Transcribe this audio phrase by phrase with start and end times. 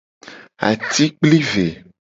[0.69, 1.65] Atikplive.